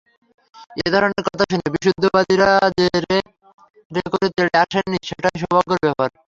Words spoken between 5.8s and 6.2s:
ব্যাপার।